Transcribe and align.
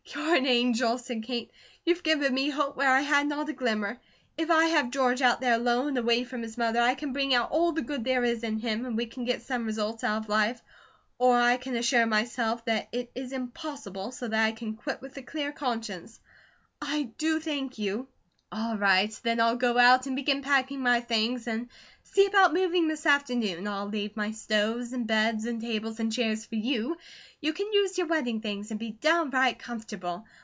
"You're 0.13 0.35
an 0.35 0.45
angel," 0.45 0.97
said 0.97 1.23
Kate. 1.23 1.51
"You've 1.85 2.03
given 2.03 2.33
me 2.33 2.49
hope 2.49 2.75
where 2.75 2.91
I 2.91 2.99
had 2.99 3.27
not 3.27 3.47
a 3.47 3.53
glimmer. 3.53 3.97
If 4.37 4.51
I 4.51 4.65
have 4.65 4.89
George 4.89 5.21
out 5.21 5.39
there 5.39 5.53
alone, 5.53 5.95
away 5.95 6.25
from 6.25 6.41
his 6.41 6.57
mother, 6.57 6.81
I 6.81 6.95
can 6.95 7.13
bring 7.13 7.33
out 7.33 7.51
all 7.51 7.71
the 7.71 7.81
good 7.81 8.03
there 8.03 8.25
is 8.25 8.43
in 8.43 8.59
him, 8.59 8.83
and 8.85 8.97
we 8.97 9.05
can 9.05 9.23
get 9.23 9.41
some 9.43 9.65
results 9.65 10.03
out 10.03 10.23
of 10.23 10.29
life, 10.29 10.61
or 11.17 11.37
I 11.39 11.55
can 11.55 11.77
assure 11.77 12.05
myself 12.05 12.65
that 12.65 12.89
it 12.91 13.09
is 13.15 13.31
impossible, 13.31 14.11
so 14.11 14.27
that 14.27 14.43
I 14.45 14.51
can 14.51 14.75
quit 14.75 15.01
with 15.01 15.15
a 15.15 15.21
clear 15.21 15.53
conscience. 15.53 16.19
I 16.81 17.03
do 17.17 17.39
thank 17.39 17.77
you." 17.77 18.07
"All 18.53 18.75
right, 18.77 19.17
then, 19.23 19.39
I'll 19.39 19.55
go 19.55 19.77
out 19.77 20.07
and 20.07 20.15
begin 20.17 20.41
packing 20.41 20.81
my 20.81 20.99
things, 20.99 21.47
and 21.47 21.69
see 22.03 22.25
about 22.25 22.53
moving 22.53 22.89
this 22.89 23.05
afternoon. 23.05 23.65
I'll 23.65 23.85
leave 23.87 24.17
my 24.17 24.31
stoves, 24.31 24.91
and 24.91 25.07
beds, 25.07 25.45
and 25.45 25.61
tables, 25.61 26.01
and 26.01 26.11
chairs 26.11 26.43
for 26.43 26.55
you; 26.55 26.97
you 27.39 27.53
can 27.53 27.71
use 27.71 27.97
your 27.97 28.07
wedding 28.07 28.41
things, 28.41 28.69
and 28.71 28.77
be 28.79 28.91
downright 28.91 29.57
comfortable. 29.59 30.25